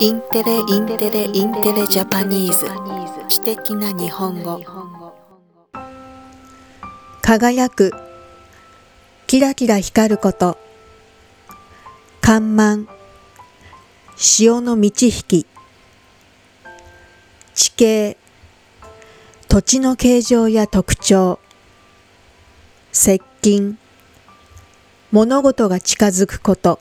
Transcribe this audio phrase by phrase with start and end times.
[0.00, 2.68] インテリインテリインテリ Japanese。
[3.28, 4.60] 知的な日本語。
[7.20, 7.92] 輝く。
[9.26, 10.56] キラキラ光ること。
[12.20, 12.86] 干満。
[14.16, 15.46] 潮の満ち引き。
[17.54, 18.16] 地形。
[19.48, 21.40] 土地の形状や特徴。
[22.92, 23.76] 接近。
[25.10, 26.78] 物事が近づくこと。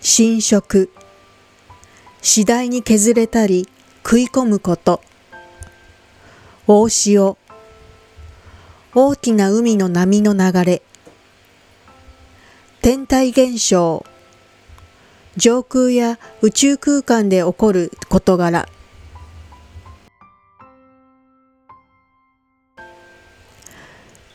[0.00, 0.90] 侵食。
[2.22, 3.68] 次第に削れたり
[4.04, 5.00] 食い込むこと。
[6.66, 7.38] 大潮。
[8.94, 10.82] 大きな海の波の流れ。
[12.82, 14.04] 天体現象。
[15.36, 18.68] 上空や宇宙空間で起こる事柄。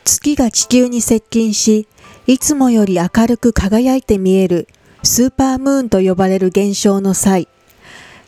[0.04, 1.86] 月が地球に接近し
[2.26, 4.66] いつもより明るく輝いて見える
[5.02, 7.48] スーパームーンと呼ばれる現象の際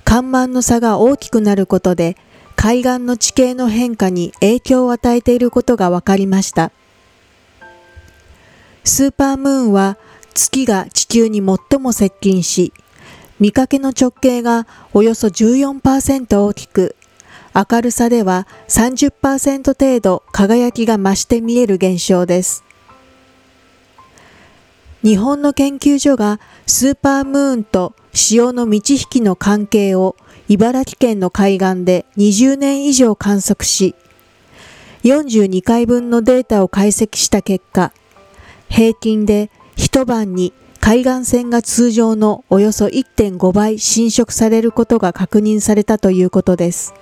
[0.08, 2.16] 干満の差が大きくなることで
[2.56, 6.72] 海岸の地形の変化に影響を与えていることが分かりました。
[8.84, 9.98] スーパームーンは
[10.32, 12.72] 月が地球に最も接近し、
[13.38, 16.96] 見かけの直径がおよそ14%大きく、
[17.54, 22.64] 明るさでは30%程度輝きが増して見える現象です。
[25.02, 30.16] 日本の研究所がスーパームーンと潮の満ち引きの関係を
[30.48, 33.94] 茨城県の海岸で20年以上観測し、
[35.04, 37.92] 42回分のデータを解析した結果、
[38.68, 46.94] 平均で一晩に海岸線が通常のおよそ1.5倍侵食されることが確認されたということです。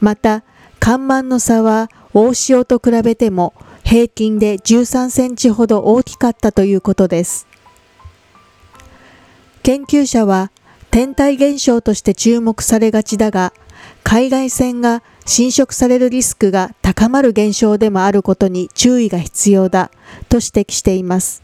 [0.00, 0.42] また、
[0.80, 3.54] 干満の差は大潮と比べても
[3.92, 7.46] 平均で13センチほど大きかったということです。
[9.62, 10.50] 研究者は
[10.90, 13.52] 天体現象として注目されがちだが、
[14.02, 19.90] 海外線が侵食されるリスクが高まる現象でもあることに注意が必要だ
[20.30, 21.42] と指摘しています。